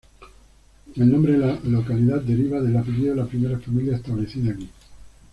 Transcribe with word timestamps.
El 0.95 1.11
nombre 1.11 1.33
de 1.33 1.37
la 1.37 1.59
localidad 1.63 2.21
deriva 2.23 2.59
del 2.59 2.75
apellido 2.75 3.13
de 3.13 3.21
la 3.21 3.27
primera 3.27 3.59
familia 3.59 3.97
establecida 3.97 4.51
aquí. 4.51 4.67